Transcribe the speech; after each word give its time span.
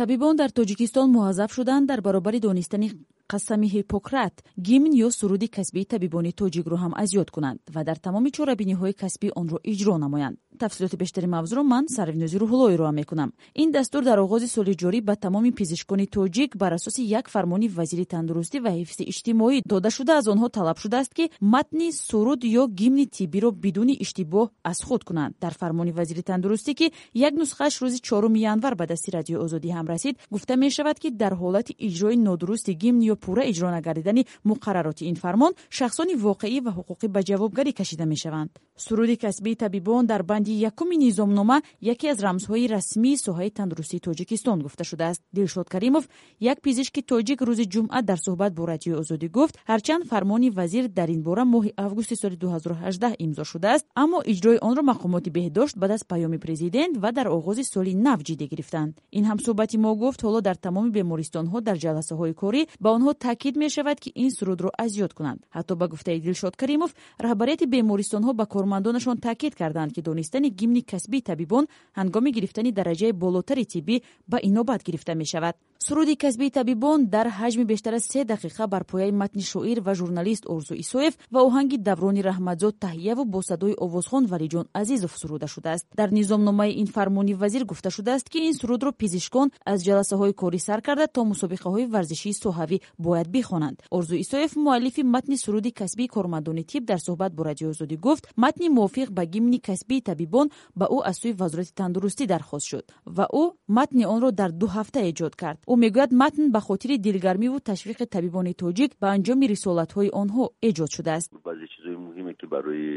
табибон 0.00 0.34
дар 0.40 0.50
тоҷикистон 0.58 1.08
муҳаззаф 1.16 1.50
шуданд 1.56 1.84
дар 1.90 2.00
баробари 2.06 2.40
донистани 2.46 2.88
қасами 3.32 3.68
ҳиппократ 3.74 4.34
гимн 4.66 4.92
ё 5.06 5.08
суруди 5.18 5.48
касбии 5.56 5.84
табибони 5.92 6.32
тоҷикро 6.40 6.76
ҳам 6.82 6.92
аз 7.02 7.10
ёд 7.22 7.28
кунанд 7.30 7.60
ва 7.74 7.84
дар 7.88 7.98
тамоми 8.06 8.30
чорабиниҳои 8.36 8.94
касбӣ 9.02 9.28
онро 9.40 9.58
иҷро 9.72 9.96
намоянд. 10.04 10.36
Тафсилоти 10.58 10.96
бештари 10.96 11.26
мавзӯро 11.26 11.62
ман 11.72 11.84
сарвинози 11.96 12.36
рӯҳулло 12.42 12.66
ироа 12.74 12.92
мекунам. 13.00 13.30
Ин 13.62 13.70
дастур 13.76 14.02
дар 14.04 14.18
оғози 14.18 14.48
соли 14.54 14.74
ҷорӣ 14.82 15.00
ба 15.08 15.14
тамоми 15.16 15.50
пизишкони 15.58 16.06
тоҷик 16.16 16.50
бар 16.56 16.72
асоси 16.78 17.02
як 17.18 17.26
фармони 17.34 17.68
вазири 17.68 18.04
тандурустӣ 18.04 18.58
ва 18.64 18.70
ҳифзи 18.78 19.04
иҷтимоӣ 19.12 19.62
дода 19.72 19.90
шуда 19.96 20.12
аз 20.20 20.26
онҳо 20.32 20.48
талаб 20.56 20.78
шудааст 20.82 21.12
ки 21.18 21.30
матни 21.40 21.88
суруд 21.92 22.40
ё 22.60 22.64
гимни 22.80 23.06
тиббиро 23.16 23.50
бидуни 23.64 23.94
иштибоҳ 24.04 24.46
аз 24.70 24.78
худ 24.86 25.02
кунанд. 25.08 25.34
Дар 25.40 25.54
фармони 25.60 25.92
вазири 25.92 26.22
тандурустӣ 26.22 26.72
ки 26.74 26.86
як 27.14 27.34
нусхааш 27.40 27.74
рӯзи 27.82 27.98
чоруми 28.08 28.40
январ 28.52 28.74
ба 28.74 28.84
дасти 28.86 29.10
радиои 29.16 29.42
озодӣ 29.44 29.68
ҳам 29.76 29.86
расид 29.92 30.14
гуфта 30.30 30.56
мешавад 30.56 30.98
ки 31.02 31.08
дар 31.10 31.32
ҳолати 31.42 31.72
иҷрои 31.86 32.16
нодурусти 32.16 32.72
гимн 32.82 33.00
ё 33.12 33.16
пурра 33.24 33.42
иҷро 33.50 33.68
нагардидани 33.76 34.26
муқаррароти 34.50 35.04
ин 35.10 35.16
фармон 35.22 35.52
шахсони 35.78 36.14
воқеӣ 36.26 36.58
ва 36.66 36.72
ҳуқуқӣ 36.78 37.06
ба 37.14 37.20
ҷавобгарӣ 37.28 37.72
кашида 37.78 38.04
мешаванд. 38.12 38.50
Суруди 38.84 39.16
касбии 39.16 39.56
табибон 39.56 40.06
дар 40.06 40.22
банди 40.22 40.52
якуми 40.70 40.96
низомнома 40.96 41.62
яке 41.80 42.06
аз 42.12 42.18
рамзҳои 42.26 42.66
расмии 42.74 43.16
соҳаи 43.26 43.50
тандурустии 43.58 44.00
тоҷикистон 44.06 44.58
гуфта 44.62 44.84
шудааст. 44.84 45.20
Дилшод 45.32 45.68
каримов 45.68 46.08
як 46.40 46.58
пизишки 46.64 47.00
тоҷик 47.02 47.38
рӯзи 47.48 47.66
ҷумъа 47.72 48.02
дар 48.02 48.18
суҳбат 48.26 48.52
бо 48.58 48.62
радиои 48.72 49.00
озодӣ 49.02 49.28
гуфт 49.36 49.54
ҳарчанд 49.70 50.02
фармони 50.10 50.50
вазир 50.50 50.88
дар 50.88 51.08
ин 51.08 51.22
бора 51.22 51.44
моҳи 51.44 51.70
августи 51.76 52.14
соли 52.16 52.36
2018 52.36 53.14
имзо 53.18 53.44
шудааст 53.44 53.84
аммо 53.94 54.18
иҷрои 54.32 54.58
онро 54.68 54.82
мақомоти 54.92 55.30
беҳдошт 55.30 55.74
баъд 55.78 55.90
аз 55.96 56.02
паёми 56.10 56.38
президент 56.38 56.96
ва 57.02 57.12
дар 57.12 57.26
оғози 57.26 57.64
соли 57.72 57.94
нав 57.94 58.18
ҷиддӣ 58.26 58.46
гирифтанд. 58.52 58.92
Ин 59.18 59.24
ҳамсӯҳбати 59.30 59.76
мо 59.84 59.94
гуфт 60.02 60.20
ҳоло 60.24 60.40
дар 60.48 60.56
тамоми 60.56 60.90
бемористонҳо 60.98 61.58
дар 61.60 61.76
ҷаласаҳои 61.84 62.34
корӣ 62.42 62.62
ба 62.82 62.88
онҳо 62.96 63.09
таъкид 63.14 63.56
мешавад 63.56 64.00
ки 64.00 64.12
ин 64.14 64.30
сурудро 64.30 64.70
аз 64.78 64.96
ёд 64.96 65.14
кунанд. 65.14 65.40
Ҳатто 65.54 65.76
ба 65.76 65.88
гуфтаи 65.88 66.20
дилшод 66.20 66.56
каримов 66.56 66.94
роҳбарияти 67.24 67.66
бемористонҳо 67.66 68.32
ба 68.34 68.46
кормандонашон 68.46 69.18
таъкид 69.18 69.54
карданд 69.54 69.92
ки 69.94 70.02
донистани 70.02 70.50
гимни 70.50 70.82
касбии 70.82 71.22
табибон 71.22 71.64
ҳангоми 71.98 72.30
гирифтани 72.32 72.72
дараҷаи 72.72 73.12
болотари 73.12 73.64
тиббӣ 73.64 74.02
ба 74.28 74.38
инобат 74.42 74.82
гирифта 74.82 75.14
мешавад 75.14 75.56
суруди 75.82 76.14
касбии 76.16 76.50
табибон 76.50 77.06
дар 77.06 77.26
ҳаҷми 77.28 77.64
бештар 77.64 77.94
аз 77.94 78.04
се 78.04 78.24
дақиқа 78.24 78.66
бар 78.66 78.84
пояи 78.84 79.12
матни 79.12 79.42
шоир 79.42 79.80
ва 79.80 79.94
журналист 79.94 80.44
орзу 80.46 80.74
исоев 80.74 81.14
ва 81.32 81.40
оҳанги 81.40 81.78
даврони 81.78 82.22
раҳматзод 82.22 82.74
таҳияву 82.78 83.24
бо 83.24 83.42
садои 83.42 83.74
овозхон 83.78 84.26
валиҷон 84.26 84.66
азизов 84.74 85.16
суруда 85.16 85.46
шудааст. 85.46 85.86
Дар 85.96 86.10
низомномаи 86.12 86.72
ин 86.80 86.86
фармони 86.86 87.34
вазир 87.34 87.64
гуфта 87.64 87.90
шудааст 87.90 88.28
ки 88.28 88.38
ин 88.48 88.54
сурудро 88.54 88.92
пизишкон 88.92 89.50
аз 89.64 89.80
ҷаласаҳои 89.86 90.34
корӣ 90.34 90.58
сар 90.58 90.82
карда 90.82 91.06
то 91.06 91.20
мусобиқаҳои 91.24 91.86
варзишии 91.94 92.34
соҳавӣ 92.44 92.80
бояд 92.98 93.28
бихонанд. 93.28 93.82
Орзу 93.90 94.16
исоев 94.16 94.56
муаллифи 94.56 95.02
матни 95.02 95.36
суруди 95.38 95.70
касбии 95.70 96.08
кормандони 96.08 96.64
тиб 96.64 96.84
дар 96.84 96.98
суҳбат 96.98 97.32
бо 97.32 97.42
радиои 97.44 97.70
озодӣ 97.70 97.96
гуфт 97.96 98.24
матни 98.36 98.68
мувофиқ 98.68 99.08
ба 99.10 99.24
гимни 99.24 99.58
касбии 99.58 100.02
табибон 100.02 100.50
ба 100.76 100.86
ӯ 100.96 100.98
аз 101.10 101.16
сӯи 101.20 101.32
вазорати 101.32 101.72
тандурустӣ 101.72 102.26
дархост 102.26 102.66
шуд 102.70 102.84
ва 103.06 103.26
ӯ 103.32 103.44
матни 103.68 104.04
онро 104.04 104.30
дар 104.30 104.50
ду 104.52 104.66
ҳафта 104.66 105.00
эҷод 105.10 105.36
кард 105.36 105.58
ӯ 105.72 105.74
мегӯяд 105.84 106.10
матн 106.20 106.44
ба 106.54 106.60
хотири 106.68 106.96
дилгармиву 107.06 107.58
ташвиқи 107.70 108.04
табибони 108.14 108.52
тоҷик 108.62 108.90
ба 109.00 109.06
анҷоми 109.16 109.46
рисолатҳои 109.54 110.14
онҳо 110.22 110.44
эҷод 110.68 110.90
шудааст 110.96 111.30
баъзе 111.48 111.66
чизҳои 111.72 112.02
муҳиме 112.06 112.32
ки 112.38 112.46
барои 112.54 112.90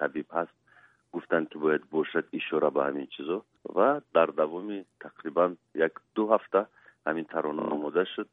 табиб 0.00 0.28
ҳаст 0.36 0.56
гуфтанд 1.14 1.46
ки 1.50 1.56
бояд 1.64 1.82
бошад 1.96 2.24
ишора 2.40 2.68
ба 2.76 2.82
ҳамин 2.88 3.06
чизо 3.14 3.38
ва 3.76 3.88
дар 4.16 4.28
давоми 4.40 4.78
тақрибан 5.04 5.50
як 5.86 5.94
ду 6.16 6.22
ҳафта 6.32 6.60
ҳамин 7.06 7.26
тарона 7.34 7.62
омода 7.74 8.04
шуд 8.14 8.28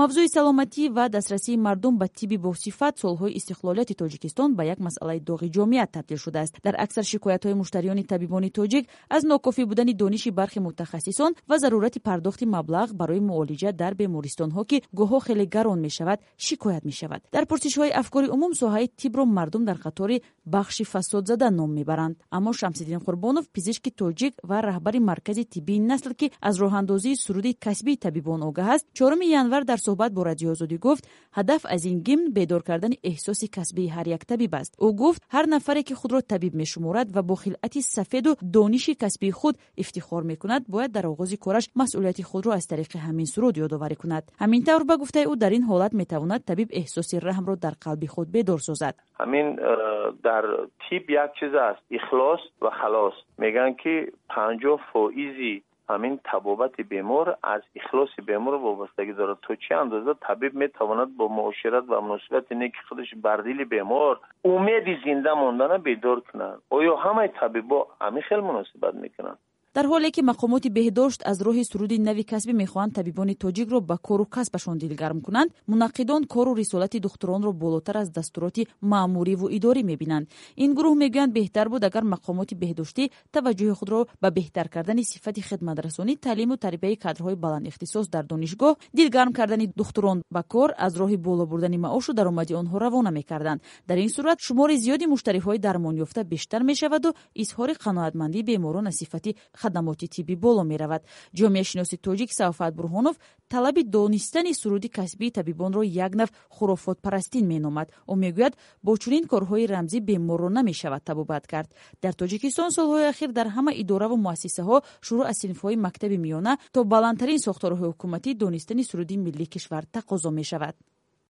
мавзӯи 0.00 0.28
саломатӣ 0.28 0.84
ва 0.96 1.08
дастрасии 1.08 1.56
мардум 1.56 1.94
ба 1.98 2.06
тибби 2.08 2.36
босифат 2.36 2.94
солҳои 3.02 3.36
истиқлолияти 3.38 3.94
тоҷикистон 4.02 4.50
ба 4.54 4.62
як 4.64 4.78
масъалаи 4.86 5.20
доғи 5.28 5.48
ҷомеат 5.56 5.90
табдил 5.96 6.18
шудааст. 6.24 6.54
Дар 6.66 6.74
аксар 6.84 7.04
шикоятҳои 7.12 7.58
муштариёни 7.60 8.04
табибони 8.12 8.50
тоҷик 8.50 8.84
аз 9.08 9.22
нокофӣ 9.24 9.64
будани 9.64 9.94
дониши 9.94 10.30
бархи 10.30 10.58
мутахассисон 10.60 11.32
ва 11.48 11.58
зарурати 11.58 11.98
пардохти 11.98 12.44
маблағ 12.44 12.92
барои 12.92 13.20
муолиҷа 13.20 13.72
дар 13.72 13.94
бемористонҳо 13.94 14.62
ки 14.70 14.82
гоҳҳо 14.98 15.18
хеле 15.26 15.46
гарон 15.46 15.80
мешавад 15.80 16.18
шикоят 16.36 16.84
мешавад. 16.84 17.20
Дар 17.32 17.44
пурсишҳои 17.50 17.96
афкори 18.00 18.28
умум 18.28 18.52
соҳаи 18.52 18.90
тибро 19.00 19.24
мардум 19.24 19.64
дар 19.64 19.78
қатори 19.78 20.22
бахши 20.44 20.84
фасодзада 20.84 21.50
ном 21.50 21.70
мебаранд. 21.72 22.16
Аммо 22.30 22.52
шамсиддин 22.52 23.00
қурбонов 23.06 23.44
пизишки 23.54 23.90
тоҷик 23.90 24.34
ва 24.42 24.60
раҳбари 24.60 24.98
маркази 24.98 25.44
тиббии 25.44 25.80
насл 25.80 26.12
ки 26.20 26.32
аз 26.48 26.54
роҳандозии 26.62 27.16
суруди 27.24 27.54
касбии 27.54 27.96
табибон 27.96 28.42
огаҳ 28.42 28.68
аст 28.74 28.86
чоруми 28.92 29.26
январ 29.42 29.64
дар 29.64 29.80
суҳбат 29.86 30.12
бо 30.16 30.22
радиои 30.30 30.52
озодӣ 30.54 30.78
гуфт 30.86 31.04
ҳадаф 31.36 31.62
аз 31.74 31.82
ин 31.90 31.98
гимн 32.06 32.26
бедор 32.36 32.62
кардани 32.68 32.96
эҳсоси 33.10 33.46
касбии 33.56 33.92
ҳар 33.96 34.06
як 34.16 34.22
табиб 34.30 34.52
аст 34.60 34.72
ӯ 34.86 34.88
гуфт 35.00 35.20
ҳар 35.34 35.46
нафаре 35.54 35.82
ки 35.88 35.94
худро 36.00 36.20
табиб 36.32 36.54
мешуморад 36.62 37.08
ва 37.16 37.22
бо 37.28 37.34
хилъати 37.42 37.80
сафеду 37.82 38.30
дониши 38.42 38.94
касбии 39.02 39.36
худ 39.40 39.54
ифтихор 39.82 40.22
мекунад 40.32 40.62
бояд 40.74 40.90
дар 40.96 41.04
оғози 41.12 41.36
кораш 41.44 41.64
масъулияти 41.80 42.22
худро 42.30 42.50
аз 42.58 42.66
тариқи 42.72 42.98
ҳамин 43.06 43.26
суруд 43.34 43.54
ёдоварӣ 43.66 43.96
кунад 44.02 44.24
ҳамин 44.42 44.62
тавр 44.68 44.84
ба 44.90 44.94
гуфтаи 45.02 45.26
ӯ 45.32 45.34
дар 45.42 45.52
ин 45.58 45.64
ҳолат 45.70 45.92
метавонад 46.00 46.44
табиб 46.50 46.68
эҳсоси 46.80 47.16
раҳмро 47.28 47.54
дар 47.64 47.74
қалби 47.84 48.06
худ 48.14 48.28
бедор 48.36 48.60
созад 48.68 48.94
ҳамин 49.20 49.46
э, 49.58 50.12
дар 50.28 50.44
тиб 50.88 51.04
як 51.10 51.30
чиз 51.38 51.54
аст 51.68 51.82
ихлос 51.98 52.42
ва 52.64 52.70
халос 52.80 53.14
мегӯянд 53.42 53.76
ки 53.82 53.94
панҷоҳ 54.34 54.78
фоизи 54.90 55.54
ҳамин 55.54 55.65
همین 55.88 56.20
تبابت 56.24 56.80
بیمار 56.80 57.38
از 57.42 57.62
اخلاص 57.76 58.08
بیمار 58.26 58.54
وابستگی 58.54 59.12
دارد 59.12 59.38
تا 59.42 59.54
چه 59.54 59.76
اندازه 59.76 60.14
طبیب 60.20 60.54
می‌تواند 60.54 61.16
با 61.16 61.28
معاشرت 61.28 61.84
و 61.88 62.00
مناسبت 62.00 62.52
نیک 62.52 62.74
خودش 62.88 63.14
بردیل 63.14 63.64
بیمار 63.64 64.20
امیدی 64.44 64.98
زنده 65.04 65.32
ماندن 65.32 65.78
بیدار 65.78 66.20
کنند 66.20 66.62
آیا 66.70 66.96
همه 66.96 67.28
طبیبا 67.28 67.86
همین 68.00 68.22
خیلی 68.22 68.40
مناسبت 68.40 68.94
می‌کنند 68.94 69.38
дар 69.76 69.86
ҳоле 69.92 70.10
ки 70.10 70.22
мақомоти 70.30 70.68
беҳдошт 70.78 71.20
аз 71.30 71.38
роҳи 71.46 71.64
суруди 71.70 71.96
нави 72.08 72.24
касбӣ 72.32 72.52
мехоҳанд 72.62 72.94
табибони 72.98 73.34
тоҷикро 73.44 73.78
ба 73.90 73.96
кору 74.08 74.24
касбашон 74.36 74.78
дилгарм 74.78 75.20
кунанд 75.26 75.50
мунаққидон 75.70 76.22
кору 76.34 76.54
рисолати 76.60 76.98
духтуронро 77.06 77.52
болотар 77.52 77.96
аз 78.02 78.08
дастуроти 78.10 78.66
маъмуриву 78.80 79.46
идорӣ 79.56 79.82
мебинанд. 79.90 80.26
Ин 80.64 80.70
гурӯҳ 80.76 80.94
мегӯянд 81.02 81.32
беҳтар 81.38 81.68
буд 81.68 81.82
агар 81.88 82.04
мақомоти 82.14 82.54
беҳдоштӣ 82.62 83.04
таваҷҷӯҳи 83.34 83.74
худро 83.78 84.00
ба 84.22 84.28
беҳтар 84.30 84.66
кардани 84.74 85.04
сифати 85.04 85.40
хидматрасонӣ 85.48 86.12
таълиму 86.26 86.56
тарбияи 86.56 86.96
кадрҳои 87.04 87.36
баландихтисос 87.44 88.06
дар 88.14 88.24
донишгоҳ 88.32 88.74
дилгарм 88.98 89.32
кардани 89.38 89.66
духтурон 89.80 90.18
ба 90.34 90.42
кор 90.52 90.70
аз 90.86 90.92
роҳи 91.00 91.16
боло 91.16 91.44
бурдани 91.46 91.78
маошу 91.86 92.12
даромади 92.14 92.54
онҳо 92.60 92.76
равона 92.84 93.10
мекарданд. 93.10 93.60
Дар 93.88 93.98
ин 93.98 94.10
сурат 94.16 94.38
шумори 94.46 94.76
зиёди 94.84 95.06
муштариҳои 95.12 95.58
дармонёфта 95.66 96.24
бештар 96.24 96.62
мешаваду 96.70 97.08
изҳори 97.42 97.74
қаноатмандии 97.84 98.42
беморон 98.50 98.86
аз 98.86 98.96
сифати 99.02 99.36
хадамоти 99.66 100.06
тиббӣ 100.14 100.36
боло 100.44 100.62
меравад. 100.72 101.02
Ҷомеашиноси 101.38 101.96
тоҷик 102.06 102.30
сафат 102.38 102.72
бурҳонов 102.78 103.16
талаби 103.52 103.82
донистани 103.96 104.52
суруди 104.54 104.88
касбии 104.88 105.34
табибонро 105.38 105.82
як 105.82 106.12
нав 106.20 106.28
хурофотпарастӣ 106.56 107.38
меномад. 107.52 107.88
Ӯ 108.12 108.14
мегӯяд 108.22 108.54
бо 108.84 108.92
чунин 109.02 109.24
корҳои 109.32 109.66
рамзӣ 109.74 109.98
беморро 110.08 110.48
намешавад 110.58 111.02
табобат 111.08 111.44
кард. 111.52 111.68
Дар 112.02 112.14
тоҷикистон 112.20 112.70
солҳои 112.76 113.10
ахир 113.12 113.30
дар 113.38 113.48
ҳама 113.56 113.72
идораву 113.82 114.16
муассисаҳо 114.26 114.76
шурӯъ 115.06 115.24
аз 115.30 115.36
синфҳои 115.42 115.76
мактаби 115.86 116.18
миёна 116.24 116.52
то 116.74 116.80
баландтарин 116.92 117.38
сохторҳои 117.46 117.90
ҳукуматӣ 117.92 118.30
донистани 118.42 118.84
суруди 118.90 119.16
миллии 119.26 119.52
кишвар 119.54 119.84
тақозо 119.96 120.30
мешавад 120.40 120.76